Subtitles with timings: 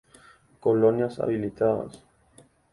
[0.59, 2.01] Colonias habilitadas.